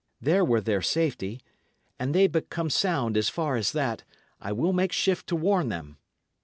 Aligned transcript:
There 0.19 0.43
were 0.43 0.61
their 0.61 0.81
safety. 0.81 1.41
An 1.99 2.11
they 2.11 2.25
but 2.25 2.49
come 2.49 2.71
sound 2.71 3.15
as 3.15 3.29
far 3.29 3.55
as 3.55 3.71
that, 3.73 4.03
I 4.39 4.51
will 4.51 4.73
make 4.73 4.91
shift 4.91 5.27
to 5.27 5.35
warn 5.35 5.69
them. 5.69 5.99